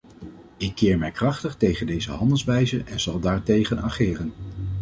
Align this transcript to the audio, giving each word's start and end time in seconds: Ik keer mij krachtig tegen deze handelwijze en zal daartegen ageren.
Ik 0.57 0.75
keer 0.75 0.97
mij 0.97 1.11
krachtig 1.11 1.55
tegen 1.55 1.87
deze 1.87 2.11
handelwijze 2.11 2.83
en 2.83 2.99
zal 2.99 3.19
daartegen 3.19 3.81
ageren. 3.81 4.33